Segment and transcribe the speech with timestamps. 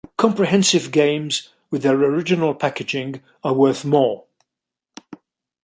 [0.17, 4.23] Comprehensive games with their original packaging are worth more.